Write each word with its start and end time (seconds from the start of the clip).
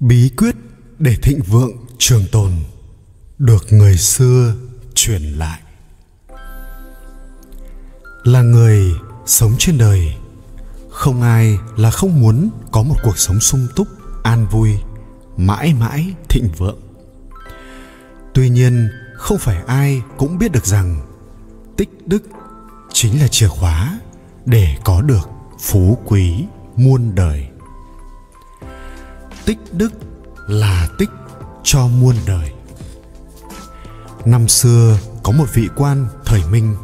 bí 0.00 0.30
quyết 0.36 0.54
để 0.98 1.16
thịnh 1.22 1.40
vượng 1.42 1.72
trường 1.98 2.24
tồn 2.32 2.52
được 3.38 3.72
người 3.72 3.96
xưa 3.96 4.54
truyền 4.94 5.22
lại. 5.22 5.60
Là 8.24 8.42
người 8.42 8.92
sống 9.26 9.54
trên 9.58 9.78
đời, 9.78 10.14
không 10.90 11.22
ai 11.22 11.58
là 11.76 11.90
không 11.90 12.20
muốn 12.20 12.50
có 12.72 12.82
một 12.82 12.96
cuộc 13.02 13.18
sống 13.18 13.40
sung 13.40 13.66
túc, 13.76 13.88
an 14.22 14.46
vui, 14.50 14.78
mãi 15.36 15.74
mãi 15.74 16.14
thịnh 16.28 16.48
vượng. 16.58 16.80
Tuy 18.34 18.48
nhiên, 18.48 18.88
không 19.14 19.38
phải 19.38 19.62
ai 19.66 20.02
cũng 20.16 20.38
biết 20.38 20.52
được 20.52 20.66
rằng 20.66 21.00
tích 21.76 21.90
đức 22.06 22.22
chính 22.92 23.20
là 23.20 23.28
chìa 23.28 23.48
khóa 23.48 24.00
để 24.46 24.76
có 24.84 25.02
được 25.02 25.28
phú 25.60 25.98
quý 26.04 26.44
muôn 26.76 27.14
đời 27.14 27.47
tích 29.48 29.58
đức 29.72 29.92
là 30.46 30.88
tích 30.98 31.10
cho 31.64 31.86
muôn 31.86 32.14
đời 32.26 32.52
năm 34.24 34.48
xưa 34.48 34.98
có 35.22 35.32
một 35.32 35.44
vị 35.54 35.68
quan 35.76 36.06
thời 36.24 36.42
minh 36.50 36.76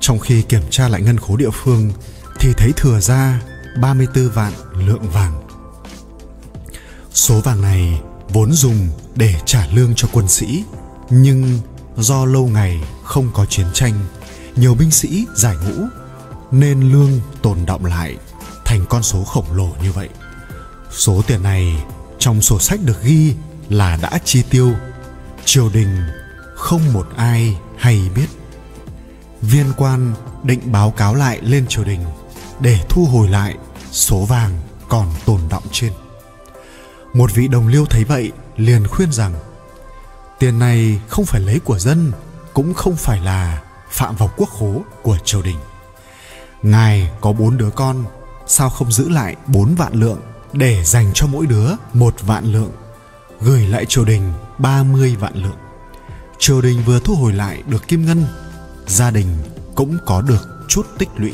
trong 0.00 0.18
khi 0.18 0.42
kiểm 0.42 0.62
tra 0.70 0.88
lại 0.88 1.02
ngân 1.02 1.18
khố 1.18 1.36
địa 1.36 1.50
phương 1.52 1.92
thì 2.38 2.52
thấy 2.56 2.72
thừa 2.76 3.00
ra 3.00 3.42
34 3.80 4.28
vạn 4.28 4.52
lượng 4.74 5.10
vàng. 5.12 5.48
Số 7.12 7.40
vàng 7.40 7.62
này 7.62 8.00
vốn 8.28 8.52
dùng 8.52 8.88
để 9.14 9.34
trả 9.46 9.66
lương 9.66 9.94
cho 9.96 10.08
quân 10.12 10.28
sĩ, 10.28 10.64
nhưng 11.10 11.58
do 11.96 12.24
lâu 12.24 12.46
ngày 12.46 12.80
không 13.04 13.30
có 13.34 13.46
chiến 13.46 13.66
tranh, 13.74 13.94
nhiều 14.56 14.74
binh 14.74 14.90
sĩ 14.90 15.26
giải 15.34 15.56
ngũ 15.56 15.84
nên 16.50 16.92
lương 16.92 17.20
tồn 17.42 17.58
động 17.66 17.84
lại 17.84 18.16
thành 18.64 18.84
con 18.88 19.02
số 19.02 19.24
khổng 19.24 19.52
lồ 19.52 19.68
như 19.82 19.92
vậy. 19.92 20.08
Số 20.90 21.22
tiền 21.26 21.42
này 21.42 21.84
trong 22.18 22.42
sổ 22.42 22.58
sách 22.58 22.80
được 22.84 23.02
ghi 23.02 23.34
là 23.68 23.98
đã 24.02 24.18
chi 24.24 24.42
tiêu. 24.50 24.72
Triều 25.44 25.68
đình 25.68 26.02
không 26.54 26.92
một 26.92 27.06
ai 27.16 27.56
hay 27.78 28.10
biết. 28.14 28.26
Viên 29.42 29.72
quan 29.76 30.14
định 30.42 30.60
báo 30.72 30.90
cáo 30.90 31.14
lại 31.14 31.38
lên 31.42 31.66
triều 31.68 31.84
đình 31.84 32.00
để 32.60 32.80
thu 32.88 33.04
hồi 33.04 33.28
lại 33.28 33.54
số 33.90 34.24
vàng 34.24 34.52
còn 34.88 35.12
tồn 35.24 35.40
động 35.50 35.62
trên. 35.72 35.92
Một 37.14 37.34
vị 37.34 37.48
đồng 37.48 37.68
liêu 37.68 37.86
thấy 37.86 38.04
vậy 38.04 38.32
liền 38.56 38.86
khuyên 38.86 39.12
rằng, 39.12 39.34
tiền 40.38 40.58
này 40.58 41.00
không 41.08 41.24
phải 41.24 41.40
lấy 41.40 41.58
của 41.58 41.78
dân, 41.78 42.12
cũng 42.54 42.74
không 42.74 42.96
phải 42.96 43.20
là 43.20 43.62
phạm 43.90 44.16
vào 44.16 44.30
quốc 44.36 44.48
khố 44.50 44.82
của 45.02 45.18
triều 45.24 45.42
đình. 45.42 45.58
Ngài 46.62 47.10
có 47.20 47.32
bốn 47.32 47.56
đứa 47.56 47.70
con, 47.70 48.04
sao 48.46 48.70
không 48.70 48.92
giữ 48.92 49.08
lại 49.08 49.36
bốn 49.46 49.74
vạn 49.74 49.92
lượng 49.94 50.20
để 50.56 50.84
dành 50.84 51.10
cho 51.14 51.26
mỗi 51.26 51.46
đứa 51.46 51.70
một 51.92 52.14
vạn 52.22 52.52
lượng 52.52 52.72
gửi 53.40 53.68
lại 53.68 53.86
triều 53.88 54.04
đình 54.04 54.32
30 54.58 55.16
vạn 55.20 55.34
lượng. 55.34 55.56
Triều 56.38 56.60
đình 56.60 56.82
vừa 56.86 57.00
thu 57.00 57.14
hồi 57.14 57.32
lại 57.32 57.62
được 57.66 57.88
kim 57.88 58.06
ngân, 58.06 58.26
gia 58.86 59.10
đình 59.10 59.26
cũng 59.74 59.98
có 60.06 60.22
được 60.22 60.48
chút 60.68 60.86
tích 60.98 61.08
lũy. 61.16 61.32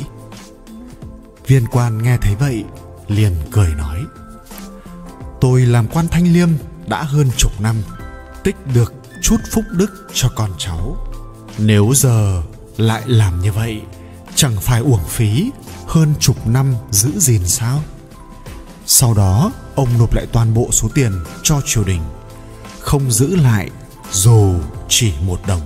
Viên 1.46 1.66
quan 1.66 2.02
nghe 2.02 2.16
thấy 2.16 2.34
vậy, 2.34 2.64
liền 3.08 3.32
cười 3.52 3.74
nói: 3.74 3.98
Tôi 5.40 5.60
làm 5.60 5.88
quan 5.88 6.08
thanh 6.08 6.32
liêm 6.32 6.48
đã 6.86 7.02
hơn 7.02 7.30
chục 7.36 7.60
năm, 7.60 7.76
tích 8.44 8.56
được 8.74 8.94
chút 9.22 9.36
phúc 9.50 9.64
đức 9.70 10.08
cho 10.12 10.28
con 10.36 10.50
cháu. 10.58 10.96
Nếu 11.58 11.92
giờ 11.94 12.42
lại 12.76 13.02
làm 13.06 13.42
như 13.42 13.52
vậy, 13.52 13.82
chẳng 14.34 14.56
phải 14.60 14.80
uổng 14.80 15.04
phí 15.08 15.50
hơn 15.86 16.14
chục 16.20 16.46
năm 16.46 16.74
giữ 16.90 17.18
gìn 17.18 17.46
sao? 17.46 17.82
Sau 18.94 19.14
đó, 19.14 19.52
ông 19.74 19.88
nộp 19.98 20.14
lại 20.14 20.26
toàn 20.32 20.54
bộ 20.54 20.68
số 20.72 20.88
tiền 20.94 21.12
cho 21.42 21.60
triều 21.64 21.84
đình, 21.84 22.00
không 22.80 23.10
giữ 23.10 23.36
lại 23.36 23.70
dù 24.10 24.54
chỉ 24.88 25.12
một 25.26 25.40
đồng. 25.46 25.60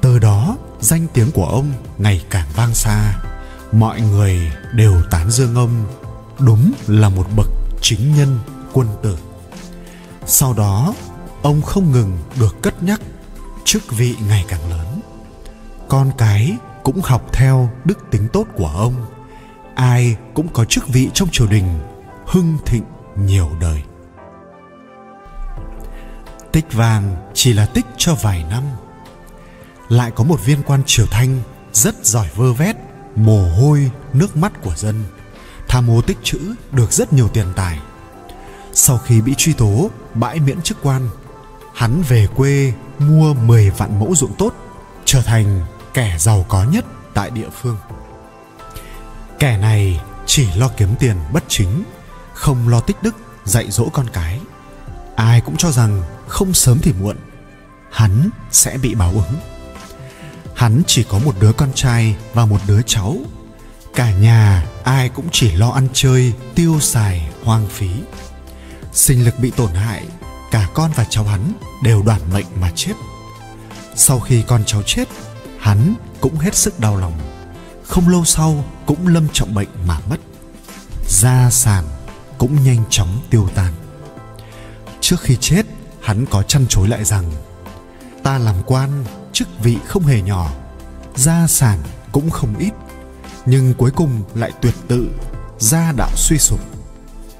Từ 0.00 0.18
đó, 0.18 0.56
danh 0.80 1.06
tiếng 1.14 1.30
của 1.30 1.46
ông 1.46 1.72
ngày 1.98 2.24
càng 2.30 2.48
vang 2.56 2.74
xa, 2.74 3.14
mọi 3.72 4.00
người 4.00 4.52
đều 4.74 5.02
tán 5.10 5.30
dương 5.30 5.54
ông 5.54 5.86
đúng 6.38 6.72
là 6.86 7.08
một 7.08 7.26
bậc 7.36 7.46
chính 7.82 8.14
nhân 8.14 8.38
quân 8.72 8.88
tử. 9.02 9.18
Sau 10.26 10.52
đó, 10.52 10.94
ông 11.42 11.62
không 11.62 11.92
ngừng 11.92 12.18
được 12.40 12.56
cất 12.62 12.82
nhắc 12.82 13.00
chức 13.64 13.82
vị 13.92 14.14
ngày 14.28 14.44
càng 14.48 14.70
lớn. 14.70 15.00
Con 15.88 16.10
cái 16.18 16.56
cũng 16.82 17.00
học 17.02 17.22
theo 17.32 17.70
đức 17.84 17.98
tính 18.10 18.28
tốt 18.32 18.46
của 18.56 18.68
ông 18.68 19.06
ai 19.74 20.16
cũng 20.34 20.48
có 20.52 20.64
chức 20.64 20.88
vị 20.88 21.10
trong 21.14 21.28
triều 21.32 21.46
đình, 21.46 21.80
hưng 22.26 22.58
thịnh 22.66 22.84
nhiều 23.16 23.50
đời. 23.60 23.82
Tích 26.52 26.72
vàng 26.72 27.16
chỉ 27.34 27.52
là 27.52 27.66
tích 27.66 27.86
cho 27.96 28.14
vài 28.14 28.44
năm. 28.50 28.62
Lại 29.88 30.10
có 30.10 30.24
một 30.24 30.44
viên 30.44 30.62
quan 30.62 30.82
triều 30.86 31.06
thanh 31.06 31.42
rất 31.72 32.04
giỏi 32.04 32.28
vơ 32.34 32.52
vét, 32.52 32.76
mồ 33.16 33.48
hôi, 33.50 33.90
nước 34.12 34.36
mắt 34.36 34.52
của 34.62 34.74
dân. 34.76 35.04
Tham 35.68 35.86
mô 35.86 36.02
tích 36.02 36.18
chữ 36.22 36.54
được 36.72 36.92
rất 36.92 37.12
nhiều 37.12 37.28
tiền 37.28 37.46
tài. 37.56 37.78
Sau 38.72 38.98
khi 38.98 39.20
bị 39.20 39.34
truy 39.36 39.52
tố, 39.52 39.90
bãi 40.14 40.40
miễn 40.40 40.62
chức 40.62 40.78
quan, 40.82 41.08
hắn 41.74 42.02
về 42.08 42.26
quê 42.36 42.72
mua 42.98 43.34
10 43.34 43.70
vạn 43.70 44.00
mẫu 44.00 44.14
ruộng 44.14 44.34
tốt, 44.38 44.54
trở 45.04 45.22
thành 45.22 45.60
kẻ 45.94 46.16
giàu 46.18 46.46
có 46.48 46.64
nhất 46.64 46.84
tại 47.14 47.30
địa 47.30 47.48
phương 47.62 47.76
kẻ 49.44 49.56
này 49.56 50.00
chỉ 50.26 50.46
lo 50.56 50.68
kiếm 50.76 50.88
tiền 50.98 51.16
bất 51.32 51.44
chính, 51.48 51.84
không 52.32 52.68
lo 52.68 52.80
tích 52.80 52.96
đức, 53.02 53.14
dạy 53.44 53.70
dỗ 53.70 53.88
con 53.92 54.06
cái. 54.12 54.40
Ai 55.16 55.40
cũng 55.40 55.56
cho 55.56 55.70
rằng 55.70 56.02
không 56.28 56.54
sớm 56.54 56.78
thì 56.82 56.92
muộn, 57.00 57.16
hắn 57.90 58.30
sẽ 58.50 58.78
bị 58.78 58.94
báo 58.94 59.10
ứng. 59.10 59.40
Hắn 60.54 60.82
chỉ 60.86 61.04
có 61.04 61.18
một 61.18 61.34
đứa 61.40 61.52
con 61.52 61.72
trai 61.74 62.16
và 62.34 62.46
một 62.46 62.60
đứa 62.66 62.82
cháu. 62.82 63.16
Cả 63.94 64.12
nhà 64.12 64.66
ai 64.84 65.08
cũng 65.08 65.26
chỉ 65.32 65.52
lo 65.52 65.70
ăn 65.70 65.88
chơi, 65.92 66.32
tiêu 66.54 66.80
xài, 66.80 67.30
hoang 67.42 67.68
phí. 67.68 67.90
Sinh 68.92 69.24
lực 69.24 69.34
bị 69.38 69.50
tổn 69.50 69.74
hại, 69.74 70.04
cả 70.50 70.68
con 70.74 70.90
và 70.94 71.04
cháu 71.10 71.24
hắn 71.24 71.52
đều 71.82 72.02
đoản 72.02 72.20
mệnh 72.32 72.46
mà 72.60 72.70
chết. 72.74 72.94
Sau 73.96 74.20
khi 74.20 74.42
con 74.46 74.62
cháu 74.66 74.82
chết, 74.86 75.08
hắn 75.58 75.94
cũng 76.20 76.38
hết 76.38 76.54
sức 76.54 76.80
đau 76.80 76.96
lòng 76.96 77.33
không 77.84 78.08
lâu 78.08 78.24
sau 78.24 78.64
cũng 78.86 79.06
lâm 79.06 79.28
trọng 79.32 79.54
bệnh 79.54 79.68
mà 79.86 79.98
mất. 80.10 80.20
Gia 81.08 81.50
sản 81.50 81.84
cũng 82.38 82.64
nhanh 82.64 82.84
chóng 82.90 83.20
tiêu 83.30 83.48
tan. 83.54 83.72
Trước 85.00 85.20
khi 85.20 85.36
chết, 85.40 85.62
hắn 86.02 86.26
có 86.26 86.42
chăn 86.42 86.66
chối 86.68 86.88
lại 86.88 87.04
rằng, 87.04 87.32
ta 88.22 88.38
làm 88.38 88.54
quan, 88.66 89.04
chức 89.32 89.48
vị 89.62 89.78
không 89.86 90.02
hề 90.02 90.22
nhỏ 90.22 90.50
gia 91.16 91.46
sản 91.46 91.78
cũng 92.12 92.30
không 92.30 92.54
ít, 92.58 92.72
nhưng 93.46 93.74
cuối 93.74 93.90
cùng 93.90 94.22
lại 94.34 94.52
tuyệt 94.60 94.74
tự 94.88 95.08
gia 95.58 95.92
đạo 95.92 96.10
suy 96.16 96.38
sụp. 96.38 96.60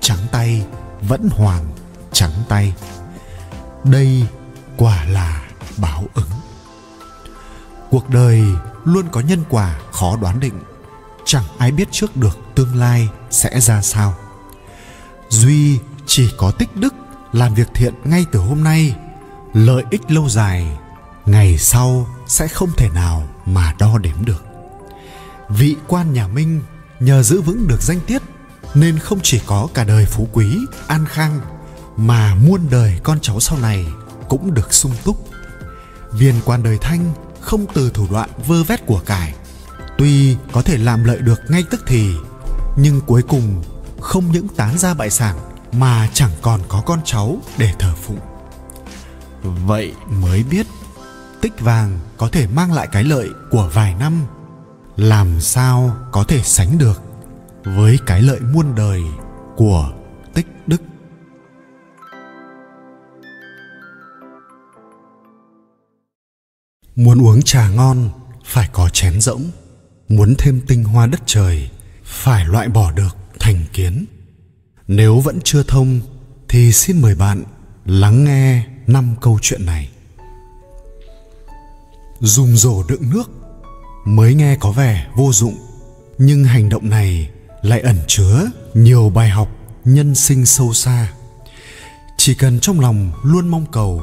Trắng 0.01 0.19
tay 0.33 0.67
vẫn 1.09 1.29
hoàn 1.33 1.65
trắng 2.13 2.33
tay. 2.49 2.75
Đây 3.85 4.27
quả 4.77 5.05
là 5.05 5.43
báo 5.77 6.05
ứng. 6.15 6.31
Cuộc 7.91 8.09
đời 8.09 8.43
luôn 8.85 9.09
có 9.13 9.21
nhân 9.21 9.45
quả 9.51 9.79
khó 9.93 10.17
đoán 10.17 10.41
định. 10.41 10.61
Chẳng 11.25 11.45
ai 11.59 11.73
biết 11.73 11.89
trước 11.91 12.17
được 12.17 12.39
tương 12.55 12.77
lai 12.77 13.09
sẽ 13.31 13.61
ra 13.61 13.83
sao. 13.83 14.15
Duy 15.29 15.79
chỉ 16.07 16.31
có 16.37 16.51
tích 16.51 16.77
đức 16.77 16.95
làm 17.33 17.55
việc 17.55 17.69
thiện 17.75 17.95
ngay 18.05 18.27
từ 18.33 18.39
hôm 18.41 18.65
nay, 18.65 18.97
lợi 19.55 19.85
ích 19.91 20.11
lâu 20.11 20.29
dài, 20.29 20.79
ngày 21.27 21.59
sau 21.59 22.07
sẽ 22.27 22.49
không 22.49 22.71
thể 22.77 22.89
nào 22.95 23.29
mà 23.47 23.75
đo 23.79 23.99
đếm 23.99 24.25
được. 24.25 24.45
Vị 25.49 25.77
quan 25.89 26.13
nhà 26.13 26.27
minh 26.27 26.63
nhờ 27.01 27.23
giữ 27.23 27.41
vững 27.41 27.69
được 27.69 27.83
danh 27.83 28.01
tiết 28.01 28.23
nên 28.75 28.99
không 28.99 29.19
chỉ 29.23 29.41
có 29.47 29.69
cả 29.75 29.85
đời 29.85 30.07
phú 30.07 30.29
quý, 30.33 30.59
an 30.87 31.05
khang 31.09 31.41
mà 31.97 32.35
muôn 32.35 32.61
đời 32.71 33.01
con 33.03 33.19
cháu 33.21 33.41
sau 33.41 33.59
này 33.59 33.87
cũng 34.29 34.55
được 34.55 34.75
sung 34.75 34.93
túc. 35.05 35.29
Viên 36.13 36.35
quan 36.45 36.63
đời 36.63 36.79
thanh 36.81 37.13
không 37.45 37.67
từ 37.75 37.91
thủ 37.91 38.07
đoạn 38.11 38.31
vơ 38.47 38.65
vét 38.65 38.87
của 38.87 39.01
cải. 39.07 39.35
Tuy 39.99 40.37
có 40.53 40.63
thể 40.63 40.79
làm 40.79 41.05
lợi 41.05 41.19
được 41.19 41.41
ngay 41.49 41.65
tức 41.71 41.85
thì, 41.87 42.15
nhưng 42.77 43.01
cuối 43.01 43.23
cùng 43.23 43.63
không 44.01 44.33
những 44.33 44.49
tán 44.49 44.79
ra 44.79 44.95
bại 44.95 45.11
sản 45.11 45.37
mà 45.73 46.09
chẳng 46.15 46.31
còn 46.43 46.61
có 46.69 46.83
con 46.87 47.01
cháu 47.05 47.39
để 47.59 47.73
thờ 47.79 47.95
phụng. 48.03 48.19
Vậy 49.67 49.95
mới 50.09 50.43
biết, 50.43 50.67
tích 51.41 51.61
vàng 51.61 51.99
có 52.17 52.29
thể 52.29 52.47
mang 52.47 52.73
lại 52.73 52.89
cái 52.93 53.05
lợi 53.05 53.29
của 53.51 53.71
vài 53.75 53.95
năm, 53.95 54.25
làm 54.97 55.41
sao 55.41 55.97
có 56.13 56.25
thể 56.25 56.43
sánh 56.43 56.79
được 56.79 57.03
với 57.65 57.99
cái 58.07 58.23
lợi 58.23 58.41
muôn 58.41 58.75
đời 58.75 59.03
của 59.57 59.93
tích 60.35 60.47
đức. 60.67 60.83
Muốn 66.97 67.23
uống 67.23 67.43
trà 67.43 67.69
ngon, 67.69 68.11
phải 68.45 68.69
có 68.73 68.89
chén 68.89 69.21
rỗng. 69.21 69.51
Muốn 70.09 70.35
thêm 70.39 70.61
tinh 70.67 70.85
hoa 70.85 71.07
đất 71.07 71.21
trời, 71.27 71.71
phải 72.05 72.45
loại 72.47 72.69
bỏ 72.69 72.91
được 72.91 73.17
thành 73.41 73.65
kiến. 73.73 74.05
Nếu 74.89 75.21
vẫn 75.21 75.39
chưa 75.45 75.63
thông, 75.63 76.01
thì 76.49 76.73
xin 76.73 77.03
mời 77.03 77.15
bạn 77.15 77.45
lắng 77.87 78.25
nghe 78.25 78.67
năm 78.87 79.15
câu 79.21 79.39
chuyện 79.43 79.67
này. 79.67 79.89
Dùng 82.21 82.57
rổ 82.57 82.83
đựng 82.89 83.11
nước, 83.11 83.31
mới 84.05 84.35
nghe 84.35 84.57
có 84.61 84.73
vẻ 84.73 85.07
vô 85.17 85.33
dụng. 85.33 85.57
Nhưng 86.19 86.45
hành 86.45 86.69
động 86.69 86.91
này 86.91 87.31
lại 87.63 87.81
ẩn 87.81 87.97
chứa 88.07 88.47
nhiều 88.75 89.11
bài 89.11 89.29
học 89.29 89.49
nhân 89.85 90.15
sinh 90.15 90.47
sâu 90.47 90.73
xa. 90.73 91.13
Chỉ 92.17 92.35
cần 92.35 92.61
trong 92.61 92.81
lòng 92.81 93.13
luôn 93.23 93.49
mong 93.49 93.67
cầu, 93.73 94.03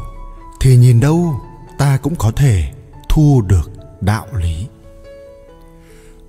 thì 0.62 0.78
nhìn 0.78 1.00
đâu 1.00 1.42
ta 1.78 1.98
cũng 1.98 2.16
có 2.16 2.32
thể 2.32 2.72
thu 3.14 3.42
được 3.48 3.72
đạo 4.02 4.28
lý. 4.34 4.68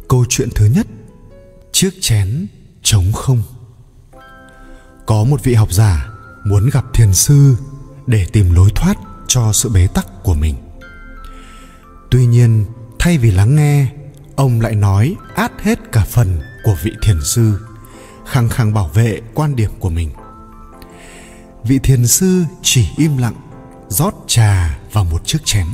Câu 0.08 0.24
chuyện 0.28 0.48
thứ 0.54 0.66
nhất, 0.66 0.86
chiếc 1.72 1.90
chén 2.00 2.46
trống 2.82 3.12
không. 3.12 3.42
Có 5.06 5.24
một 5.24 5.42
vị 5.42 5.54
học 5.54 5.72
giả 5.72 6.08
muốn 6.44 6.70
gặp 6.72 6.84
thiền 6.94 7.14
sư 7.14 7.56
để 8.06 8.26
tìm 8.32 8.54
lối 8.54 8.70
thoát 8.74 8.98
cho 9.28 9.52
sự 9.52 9.68
bế 9.68 9.86
tắc 9.86 10.06
của 10.22 10.34
mình. 10.34 10.54
Tuy 12.10 12.26
nhiên, 12.26 12.64
thay 12.98 13.18
vì 13.18 13.30
lắng 13.30 13.56
nghe, 13.56 13.86
ông 14.36 14.60
lại 14.60 14.74
nói 14.74 15.16
át 15.34 15.52
hết 15.62 15.78
cả 15.92 16.04
phần 16.04 16.40
của 16.64 16.76
vị 16.82 16.92
thiền 17.02 17.20
sư, 17.24 17.58
khăng 18.26 18.48
khăng 18.48 18.74
bảo 18.74 18.88
vệ 18.88 19.20
quan 19.34 19.56
điểm 19.56 19.70
của 19.78 19.90
mình. 19.90 20.10
Vị 21.64 21.78
thiền 21.82 22.06
sư 22.06 22.44
chỉ 22.62 22.88
im 22.96 23.16
lặng, 23.16 23.36
rót 23.88 24.14
trà 24.26 24.78
vào 24.92 25.04
một 25.04 25.26
chiếc 25.26 25.38
chén 25.44 25.66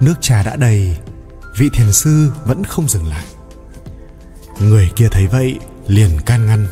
nước 0.00 0.14
trà 0.20 0.42
đã 0.42 0.56
đầy, 0.56 0.96
vị 1.56 1.70
thiền 1.72 1.92
sư 1.92 2.30
vẫn 2.44 2.64
không 2.64 2.88
dừng 2.88 3.08
lại. 3.08 3.24
Người 4.60 4.90
kia 4.96 5.08
thấy 5.10 5.26
vậy, 5.26 5.58
liền 5.86 6.20
can 6.26 6.46
ngăn. 6.46 6.66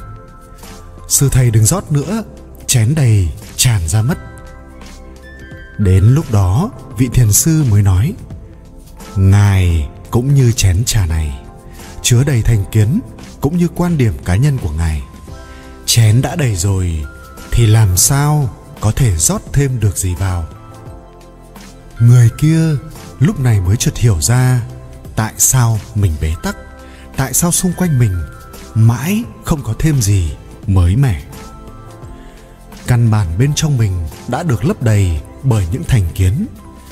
Sư 1.08 1.28
thầy 1.32 1.50
đừng 1.50 1.64
rót 1.64 1.92
nữa, 1.92 2.22
chén 2.66 2.94
đầy, 2.94 3.28
tràn 3.56 3.88
ra 3.88 4.02
mất. 4.02 4.18
Đến 5.78 6.04
lúc 6.04 6.32
đó, 6.32 6.70
vị 6.98 7.08
thiền 7.14 7.32
sư 7.32 7.64
mới 7.70 7.82
nói, 7.82 8.14
ngài 9.16 9.88
cũng 10.10 10.34
như 10.34 10.52
chén 10.52 10.84
trà 10.84 11.06
này, 11.06 11.38
chứa 12.02 12.24
đầy 12.24 12.42
thành 12.42 12.64
kiến 12.72 13.00
cũng 13.40 13.56
như 13.56 13.68
quan 13.68 13.98
điểm 13.98 14.14
cá 14.24 14.36
nhân 14.36 14.58
của 14.58 14.70
ngài. 14.70 15.02
Chén 15.86 16.22
đã 16.22 16.36
đầy 16.36 16.56
rồi, 16.56 17.04
thì 17.50 17.66
làm 17.66 17.96
sao 17.96 18.54
có 18.80 18.92
thể 18.92 19.16
rót 19.16 19.42
thêm 19.52 19.80
được 19.80 19.96
gì 19.96 20.14
vào? 20.14 20.46
Người 21.98 22.30
kia 22.38 22.76
lúc 23.22 23.40
này 23.40 23.60
mới 23.60 23.76
chợt 23.76 23.96
hiểu 23.96 24.20
ra 24.20 24.60
tại 25.16 25.32
sao 25.38 25.78
mình 25.94 26.12
bế 26.20 26.34
tắc, 26.42 26.56
tại 27.16 27.34
sao 27.34 27.52
xung 27.52 27.72
quanh 27.76 27.98
mình 27.98 28.22
mãi 28.74 29.24
không 29.44 29.62
có 29.62 29.74
thêm 29.78 30.00
gì 30.00 30.36
mới 30.66 30.96
mẻ. 30.96 31.22
Căn 32.86 33.10
bản 33.10 33.38
bên 33.38 33.52
trong 33.54 33.78
mình 33.78 34.06
đã 34.28 34.42
được 34.42 34.64
lấp 34.64 34.82
đầy 34.82 35.20
bởi 35.42 35.66
những 35.72 35.84
thành 35.84 36.04
kiến, 36.14 36.46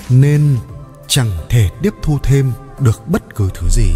nên 0.08 0.58
chẳng 1.08 1.30
thể 1.48 1.70
tiếp 1.82 1.94
thu 2.02 2.18
thêm 2.22 2.52
được 2.78 3.08
bất 3.08 3.34
cứ 3.34 3.50
thứ 3.54 3.68
gì. 3.70 3.92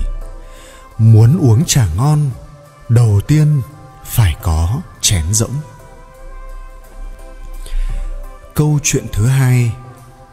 Muốn 0.99 1.39
uống 1.41 1.65
trà 1.65 1.87
ngon, 1.97 2.31
đầu 2.89 3.21
tiên 3.27 3.63
phải 4.05 4.37
có 4.43 4.81
chén 5.01 5.25
rỗng. 5.33 5.55
Câu 8.55 8.79
chuyện 8.83 9.07
thứ 9.13 9.27
hai, 9.27 9.73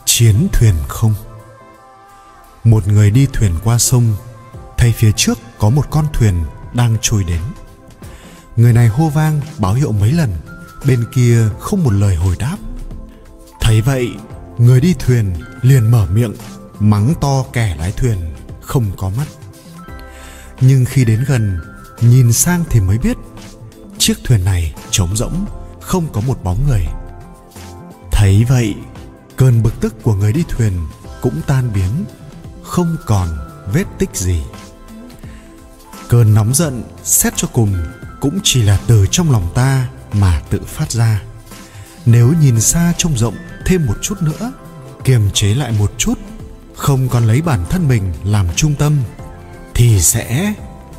chiến 0.05 0.47
thuyền 0.53 0.75
không 0.87 1.13
một 2.63 2.87
người 2.87 3.11
đi 3.11 3.27
thuyền 3.33 3.51
qua 3.63 3.77
sông, 3.77 4.15
thấy 4.77 4.93
phía 4.97 5.11
trước 5.11 5.39
có 5.59 5.69
một 5.69 5.85
con 5.89 6.05
thuyền 6.13 6.35
đang 6.73 6.97
trôi 7.01 7.23
đến. 7.23 7.41
Người 8.55 8.73
này 8.73 8.87
hô 8.87 9.09
vang 9.09 9.41
báo 9.57 9.73
hiệu 9.73 9.91
mấy 9.91 10.11
lần, 10.11 10.29
bên 10.85 11.05
kia 11.13 11.49
không 11.59 11.83
một 11.83 11.93
lời 11.93 12.15
hồi 12.15 12.35
đáp. 12.39 12.57
Thấy 13.61 13.81
vậy, 13.81 14.09
người 14.57 14.81
đi 14.81 14.93
thuyền 14.99 15.33
liền 15.61 15.91
mở 15.91 16.07
miệng, 16.11 16.33
mắng 16.79 17.13
to 17.21 17.43
kẻ 17.53 17.75
lái 17.79 17.91
thuyền 17.91 18.17
không 18.61 18.85
có 18.97 19.09
mắt. 19.09 19.27
Nhưng 20.61 20.85
khi 20.85 21.05
đến 21.05 21.23
gần, 21.27 21.59
nhìn 22.01 22.33
sang 22.33 22.63
thì 22.69 22.79
mới 22.79 22.97
biết, 22.97 23.17
chiếc 23.97 24.17
thuyền 24.23 24.45
này 24.45 24.73
trống 24.91 25.15
rỗng, 25.15 25.45
không 25.81 26.07
có 26.13 26.21
một 26.21 26.43
bóng 26.43 26.67
người. 26.67 26.85
Thấy 28.11 28.45
vậy, 28.49 28.75
cơn 29.35 29.63
bực 29.63 29.81
tức 29.81 29.95
của 30.03 30.13
người 30.13 30.33
đi 30.33 30.43
thuyền 30.49 30.73
cũng 31.21 31.41
tan 31.47 31.73
biến 31.73 32.05
không 32.71 32.95
còn 33.05 33.27
vết 33.73 33.83
tích 33.99 34.09
gì. 34.13 34.43
Cơn 36.09 36.33
nóng 36.33 36.53
giận 36.53 36.83
xét 37.03 37.33
cho 37.35 37.47
cùng 37.53 37.73
cũng 38.21 38.39
chỉ 38.43 38.63
là 38.63 38.79
từ 38.87 39.05
trong 39.11 39.31
lòng 39.31 39.51
ta 39.55 39.87
mà 40.13 40.41
tự 40.49 40.61
phát 40.67 40.91
ra. 40.91 41.21
Nếu 42.05 42.33
nhìn 42.41 42.61
xa 42.61 42.93
trông 42.97 43.17
rộng 43.17 43.35
thêm 43.65 43.85
một 43.85 43.93
chút 44.01 44.21
nữa, 44.21 44.53
kiềm 45.03 45.29
chế 45.33 45.55
lại 45.55 45.71
một 45.79 45.93
chút, 45.97 46.19
không 46.75 47.09
còn 47.09 47.27
lấy 47.27 47.41
bản 47.41 47.65
thân 47.69 47.87
mình 47.87 48.13
làm 48.23 48.47
trung 48.55 48.75
tâm, 48.75 48.97
thì 49.73 50.01
sẽ 50.01 50.53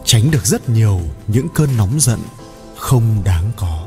tránh 0.04 0.30
được 0.30 0.46
rất 0.46 0.68
nhiều 0.68 1.00
những 1.26 1.48
cơn 1.54 1.76
nóng 1.76 2.00
giận 2.00 2.20
không 2.76 3.22
đáng 3.24 3.50
có. 3.56 3.86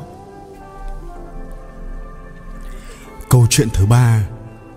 Câu 3.30 3.48
chuyện 3.50 3.68
thứ 3.74 3.86
ba 3.86 4.28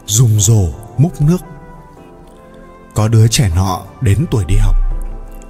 dùng 0.06 0.40
rổ 0.40 0.68
múc 0.98 1.20
nước 1.20 1.40
có 2.98 3.08
đứa 3.08 3.28
trẻ 3.28 3.50
nọ 3.54 3.82
đến 4.00 4.26
tuổi 4.30 4.44
đi 4.44 4.56
học. 4.56 4.76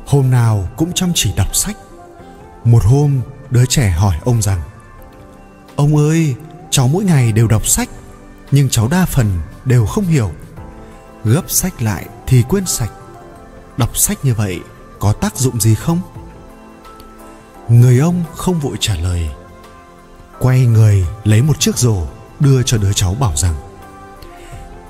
Hôm 0.06 0.30
nào 0.30 0.68
cũng 0.76 0.92
chăm 0.92 1.12
chỉ 1.14 1.32
đọc 1.36 1.56
sách. 1.56 1.76
Một 2.64 2.84
hôm, 2.84 3.20
đứa 3.50 3.66
trẻ 3.66 3.90
hỏi 3.90 4.16
ông 4.24 4.42
rằng, 4.42 4.60
ông 5.76 5.96
ơi, 5.96 6.34
cháu 6.70 6.88
mỗi 6.88 7.04
ngày 7.04 7.32
đều 7.32 7.48
đọc 7.48 7.66
sách, 7.66 7.88
nhưng 8.50 8.68
cháu 8.68 8.88
đa 8.88 9.06
phần 9.06 9.26
đều 9.64 9.86
không 9.86 10.04
hiểu. 10.04 10.30
Gấp 11.24 11.50
sách 11.50 11.82
lại 11.82 12.06
thì 12.26 12.44
quên 12.48 12.66
sạch. 12.66 12.90
Đọc 13.76 13.96
sách 13.96 14.24
như 14.24 14.34
vậy 14.34 14.60
có 14.98 15.12
tác 15.12 15.36
dụng 15.36 15.60
gì 15.60 15.74
không? 15.74 16.00
Người 17.68 17.98
ông 17.98 18.24
không 18.34 18.60
vội 18.60 18.76
trả 18.80 18.94
lời. 18.94 19.30
Quay 20.38 20.66
người 20.66 21.06
lấy 21.24 21.42
một 21.42 21.60
chiếc 21.60 21.76
rổ 21.78 22.06
đưa 22.40 22.62
cho 22.62 22.78
đứa 22.78 22.92
cháu 22.92 23.14
bảo 23.14 23.36
rằng, 23.36 23.54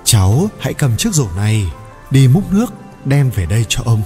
cháu 0.05 0.49
hãy 0.58 0.75
cầm 0.75 0.96
chiếc 0.96 1.14
rổ 1.14 1.26
này 1.37 1.66
đi 2.10 2.28
múc 2.28 2.52
nước 2.52 2.66
đem 3.05 3.31
về 3.31 3.46
đây 3.46 3.66
cho 3.69 3.82
ông. 3.84 4.02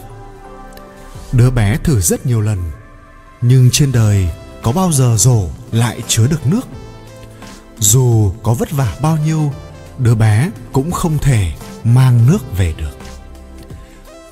Đứa 1.33 1.51
bé 1.51 1.77
thử 1.77 2.01
rất 2.01 2.27
nhiều 2.27 2.41
lần, 2.41 2.59
nhưng 3.41 3.71
trên 3.73 3.93
đời 3.93 4.29
có 4.63 4.73
bao 4.73 4.93
giờ 4.93 5.15
rổ 5.19 5.49
lại 5.73 6.03
chứa 6.09 6.27
được 6.27 6.47
nước? 6.47 6.69
Dù 7.79 8.33
có 8.43 8.55
vất 8.55 8.71
vả 8.71 8.97
bao 9.03 9.17
nhiêu, 9.17 9.53
đứa 9.99 10.15
bé 10.15 10.51
cũng 10.73 10.91
không 10.91 11.19
thể 11.19 11.53
mang 11.85 12.27
nước 12.27 12.57
về 12.57 12.75
được. 12.79 12.99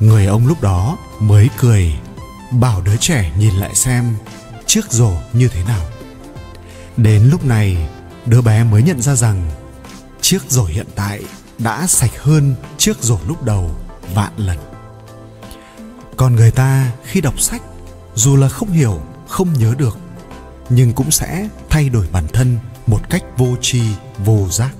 Người 0.00 0.26
ông 0.26 0.46
lúc 0.46 0.60
đó 0.60 0.98
mới 1.20 1.48
cười, 1.58 1.94
bảo 2.50 2.82
đứa 2.82 2.96
trẻ 2.96 3.32
nhìn 3.38 3.54
lại 3.54 3.74
xem 3.74 4.14
chiếc 4.66 4.90
rổ 4.90 5.12
như 5.32 5.48
thế 5.48 5.64
nào. 5.64 5.86
Đến 6.96 7.28
lúc 7.30 7.44
này, 7.44 7.88
đứa 8.26 8.40
bé 8.40 8.64
mới 8.64 8.82
nhận 8.82 9.02
ra 9.02 9.14
rằng 9.14 9.50
chiếc 10.20 10.42
rổ 10.48 10.64
hiện 10.64 10.86
tại 10.94 11.22
đã 11.62 11.86
sạch 11.86 12.22
hơn 12.22 12.54
trước 12.78 13.02
rổ 13.02 13.18
lúc 13.26 13.42
đầu, 13.42 13.70
vạn 14.14 14.32
lần. 14.36 14.58
Còn 16.16 16.36
người 16.36 16.50
ta 16.50 16.92
khi 17.04 17.20
đọc 17.20 17.40
sách, 17.40 17.62
dù 18.14 18.36
là 18.36 18.48
không 18.48 18.70
hiểu, 18.70 19.00
không 19.28 19.52
nhớ 19.58 19.74
được, 19.78 19.98
nhưng 20.68 20.92
cũng 20.92 21.10
sẽ 21.10 21.48
thay 21.70 21.88
đổi 21.88 22.06
bản 22.12 22.24
thân 22.32 22.58
một 22.86 23.00
cách 23.10 23.24
vô 23.36 23.56
tri, 23.60 23.82
vô 24.24 24.48
giác. 24.50 24.70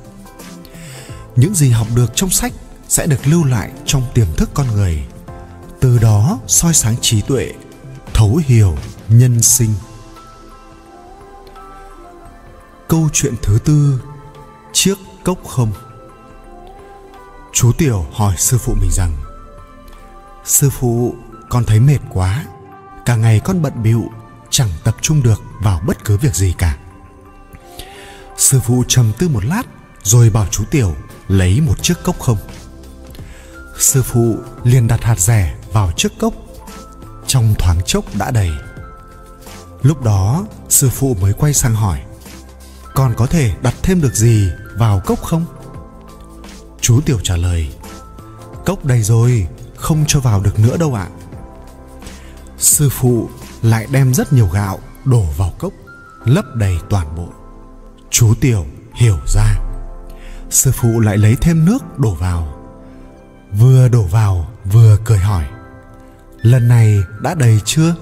Những 1.37 1.55
gì 1.55 1.71
học 1.71 1.87
được 1.95 2.13
trong 2.15 2.31
sách 2.31 2.53
sẽ 2.89 3.07
được 3.07 3.27
lưu 3.27 3.45
lại 3.45 3.71
trong 3.85 4.03
tiềm 4.15 4.27
thức 4.37 4.51
con 4.55 4.67
người, 4.67 5.05
từ 5.81 5.99
đó 5.99 6.39
soi 6.47 6.75
sáng 6.75 6.97
trí 7.01 7.21
tuệ, 7.21 7.53
thấu 8.15 8.41
hiểu 8.47 8.77
nhân 9.09 9.43
sinh. 9.43 9.71
Câu 12.89 13.09
chuyện 13.13 13.35
thứ 13.43 13.59
tư 13.65 14.03
chiếc 14.73 14.95
cốc 15.25 15.39
không 15.49 15.73
chú 17.53 17.73
tiểu 17.73 18.07
hỏi 18.13 18.35
sư 18.39 18.59
phụ 18.59 18.75
mình 18.81 18.91
rằng, 18.93 19.17
sư 20.45 20.71
phụ, 20.71 21.15
con 21.49 21.65
thấy 21.65 21.81
mệt 21.81 21.99
quá. 22.09 22.45
Cả 23.05 23.17
ngày 23.17 23.41
con 23.45 23.63
bận 23.63 23.83
bịu, 23.83 24.05
chẳng 24.51 24.69
tập 24.85 24.97
trung 25.01 25.23
được 25.23 25.43
vào 25.61 25.81
bất 25.87 26.05
cứ 26.05 26.17
việc 26.17 26.35
gì 26.35 26.55
cả. 26.59 26.77
Sư 28.37 28.61
phụ 28.61 28.85
trầm 28.89 29.13
tư 29.19 29.29
một 29.29 29.45
lát, 29.45 29.63
rồi 30.03 30.31
bảo 30.31 30.47
chú 30.51 30.65
tiểu 30.71 30.95
lấy 31.29 31.61
một 31.61 31.83
chiếc 31.83 31.95
cốc 32.05 32.19
không. 32.19 32.39
Sư 33.79 34.03
phụ 34.03 34.37
liền 34.65 34.87
đặt 34.87 35.05
hạt 35.05 35.21
rẻ 35.21 35.57
vào 35.73 35.93
chiếc 35.97 36.19
cốc, 36.19 36.35
trong 37.27 37.55
thoáng 37.59 37.81
chốc 37.87 38.05
đã 38.15 38.31
đầy. 38.31 38.51
Lúc 39.83 40.03
đó, 40.03 40.47
sư 40.69 40.91
phụ 40.91 41.17
mới 41.21 41.33
quay 41.33 41.55
sang 41.55 41.75
hỏi 41.75 42.01
còn 42.95 43.15
có 43.15 43.27
thể 43.27 43.53
đặt 43.63 43.75
thêm 43.83 44.01
được 44.01 44.15
gì 44.15 44.51
vào 44.77 45.01
cốc 45.07 45.23
không? 45.23 45.47
Chú 46.91 47.01
tiểu 47.01 47.19
trả 47.23 47.37
lời, 47.37 47.69
cốc 48.67 48.85
đầy 48.85 49.03
rồi, 49.03 49.47
không 49.77 50.05
cho 50.07 50.21
vào 50.21 50.41
được 50.41 50.59
nữa 50.59 50.77
đâu 50.77 50.95
ạ. 50.95 51.09
Sư 52.59 52.89
phụ 52.93 53.29
lại 53.63 53.87
đem 53.91 54.15
rất 54.15 54.33
nhiều 54.33 54.49
gạo 54.53 54.79
đổ 55.05 55.25
vào 55.37 55.53
cốc, 55.59 55.73
lấp 56.25 56.45
đầy 56.55 56.79
toàn 56.89 57.17
bộ. 57.17 57.29
Chú 58.11 58.35
tiểu 58.41 58.67
hiểu 58.95 59.17
ra. 59.27 59.55
Sư 60.51 60.73
phụ 60.75 61.01
lại 61.01 61.19
lấy 61.19 61.37
thêm 61.41 61.65
nước 61.65 61.99
đổ 61.99 62.15
vào. 62.15 62.57
Vừa 63.59 63.89
đổ 63.89 64.03
vào, 64.03 64.51
vừa 64.73 64.99
cười 65.05 65.19
hỏi, 65.19 65.45
lần 66.43 66.69
này 66.69 66.99
đã 67.21 67.35
đầy 67.35 67.61
chưa? 67.65 67.95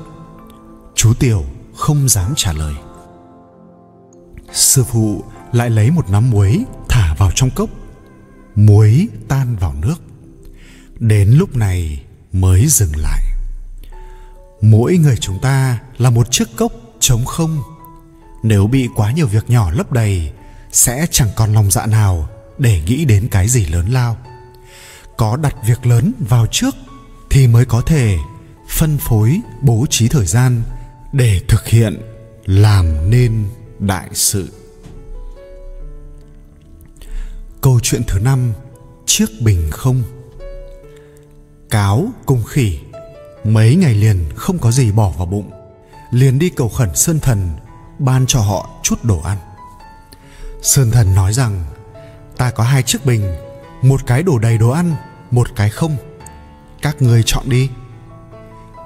Chú 0.94 1.14
tiểu 1.14 1.44
không 1.76 2.08
dám 2.08 2.32
trả 2.36 2.52
lời. 2.52 2.74
Sư 4.52 4.84
phụ 4.84 5.24
lại 5.52 5.70
lấy 5.70 5.90
một 5.90 6.10
nắm 6.10 6.30
muối 6.30 6.64
thả 6.88 7.14
vào 7.14 7.30
trong 7.34 7.50
cốc 7.50 7.68
muối 8.58 9.08
tan 9.28 9.56
vào 9.56 9.74
nước. 9.74 9.96
Đến 10.98 11.28
lúc 11.30 11.56
này 11.56 12.02
mới 12.32 12.66
dừng 12.66 12.92
lại. 12.96 13.22
Mỗi 14.60 14.96
người 14.96 15.16
chúng 15.16 15.38
ta 15.42 15.78
là 15.98 16.10
một 16.10 16.30
chiếc 16.30 16.48
cốc 16.56 16.72
trống 17.00 17.24
không. 17.24 17.62
Nếu 18.42 18.66
bị 18.66 18.88
quá 18.96 19.12
nhiều 19.12 19.26
việc 19.26 19.50
nhỏ 19.50 19.70
lấp 19.70 19.92
đầy, 19.92 20.32
sẽ 20.72 21.06
chẳng 21.10 21.28
còn 21.36 21.54
lòng 21.54 21.70
dạ 21.70 21.86
nào 21.86 22.28
để 22.58 22.82
nghĩ 22.86 23.04
đến 23.04 23.28
cái 23.30 23.48
gì 23.48 23.66
lớn 23.66 23.88
lao. 23.88 24.16
Có 25.16 25.36
đặt 25.36 25.54
việc 25.66 25.86
lớn 25.86 26.12
vào 26.18 26.46
trước 26.46 26.74
thì 27.30 27.46
mới 27.46 27.64
có 27.64 27.80
thể 27.80 28.16
phân 28.68 28.98
phối, 28.98 29.40
bố 29.62 29.86
trí 29.90 30.08
thời 30.08 30.26
gian 30.26 30.62
để 31.12 31.40
thực 31.48 31.66
hiện 31.66 32.00
làm 32.44 33.10
nên 33.10 33.44
đại 33.78 34.08
sự 34.12 34.52
câu 37.60 37.80
chuyện 37.82 38.02
thứ 38.06 38.18
năm, 38.18 38.52
chiếc 39.06 39.26
bình 39.40 39.70
không. 39.70 40.02
Cáo 41.70 42.08
cùng 42.26 42.44
khỉ, 42.44 42.78
mấy 43.44 43.76
ngày 43.76 43.94
liền 43.94 44.24
không 44.36 44.58
có 44.58 44.70
gì 44.70 44.92
bỏ 44.92 45.12
vào 45.16 45.26
bụng, 45.26 45.50
liền 46.10 46.38
đi 46.38 46.50
cầu 46.50 46.68
khẩn 46.68 46.94
sơn 46.94 47.20
thần, 47.20 47.50
ban 47.98 48.26
cho 48.26 48.40
họ 48.40 48.70
chút 48.82 49.04
đồ 49.04 49.20
ăn. 49.20 49.38
Sơn 50.62 50.90
thần 50.90 51.14
nói 51.14 51.32
rằng, 51.32 51.64
ta 52.36 52.50
có 52.50 52.64
hai 52.64 52.82
chiếc 52.82 53.06
bình, 53.06 53.32
một 53.82 54.06
cái 54.06 54.22
đổ 54.22 54.38
đầy 54.38 54.58
đồ 54.58 54.70
ăn, 54.70 54.96
một 55.30 55.48
cái 55.56 55.70
không. 55.70 55.96
Các 56.82 57.02
người 57.02 57.22
chọn 57.26 57.48
đi. 57.48 57.70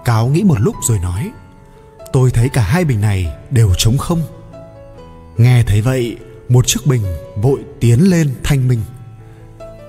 Cáo 0.05 0.29
nghĩ 0.29 0.43
một 0.43 0.61
lúc 0.61 0.77
rồi 0.89 0.99
nói, 0.99 1.31
tôi 2.13 2.31
thấy 2.31 2.49
cả 2.49 2.63
hai 2.63 2.85
bình 2.85 3.01
này 3.01 3.37
đều 3.51 3.75
trống 3.79 3.99
không. 3.99 4.23
Nghe 5.37 5.63
thấy 5.67 5.81
vậy 5.83 6.17
một 6.49 6.67
chiếc 6.67 6.87
bình 6.87 7.03
vội 7.37 7.61
tiến 7.81 8.11
lên 8.11 8.35
thanh 8.45 8.69
minh. 8.69 8.81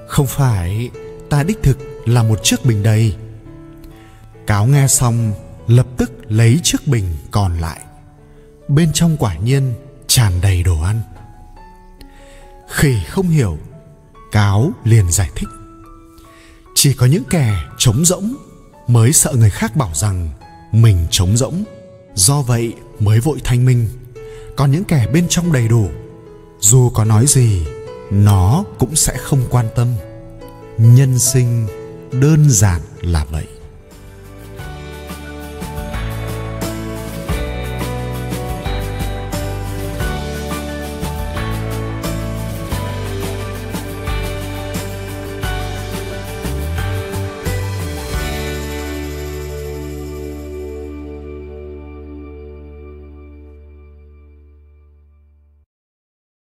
Không 0.08 0.28
phải, 0.28 0.90
ta 1.30 1.44
đích 1.44 1.64
thực 1.64 1.78
là 2.06 2.24
một 2.24 2.40
chiếc 2.44 2.66
bình 2.66 2.84
đầy 2.84 3.16
cáo 4.48 4.66
nghe 4.66 4.88
xong, 4.88 5.34
lập 5.68 5.88
tức 5.98 6.12
lấy 6.28 6.60
chiếc 6.64 6.88
bình 6.88 7.06
còn 7.32 7.58
lại. 7.58 7.82
Bên 8.68 8.94
trong 8.94 9.18
quả 9.18 9.36
nhiên 9.36 9.74
tràn 10.08 10.42
đầy 10.42 10.64
đồ 10.64 10.82
ăn. 10.82 11.02
Khỉ 12.70 12.96
không 13.10 13.30
hiểu, 13.30 13.58
cáo 14.32 14.72
liền 14.84 15.12
giải 15.12 15.30
thích. 15.36 15.50
Chỉ 16.76 16.94
có 16.94 17.06
những 17.06 17.24
kẻ 17.30 17.58
trống 17.78 18.06
rỗng 18.06 18.36
mới 18.88 19.14
sợ 19.14 19.34
người 19.34 19.50
khác 19.50 19.76
bảo 19.76 19.92
rằng 19.94 20.30
mình 20.72 21.08
trống 21.12 21.38
rỗng, 21.38 21.64
do 22.16 22.42
vậy 22.42 22.74
mới 23.00 23.20
vội 23.20 23.40
thanh 23.44 23.66
minh. 23.66 23.90
Còn 24.56 24.72
những 24.72 24.84
kẻ 24.84 25.08
bên 25.14 25.26
trong 25.30 25.52
đầy 25.52 25.68
đủ 25.68 25.90
dù 26.64 26.90
có 26.90 27.06
nói 27.06 27.26
gì, 27.28 27.66
nó 28.12 28.64
cũng 28.80 28.96
sẽ 28.96 29.18
không 29.18 29.42
quan 29.50 29.66
tâm. 29.76 29.88
Nhân 30.78 31.20
sinh 31.20 31.68
đơn 32.12 32.50
giản 32.50 32.82
là 33.02 33.26
vậy. 33.32 33.46